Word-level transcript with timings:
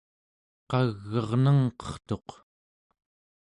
qag'ernengqertuq 0.69 2.29